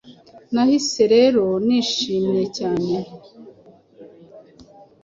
Nahise 0.53 1.01
rero 1.15 1.43
nishimye 1.65 2.43
cyane. 2.57 2.93